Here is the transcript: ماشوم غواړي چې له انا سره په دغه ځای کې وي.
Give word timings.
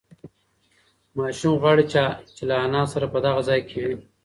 ماشوم 1.17 1.53
غواړي 1.61 1.83
چې 2.35 2.43
له 2.49 2.55
انا 2.65 2.83
سره 2.93 3.05
په 3.13 3.19
دغه 3.25 3.41
ځای 3.49 3.59
کې 3.69 3.77
وي. 3.85 3.97